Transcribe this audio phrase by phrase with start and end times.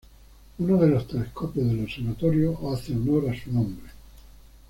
[0.57, 3.87] Uno de los telescopios del observatorio hace honor a su nombre.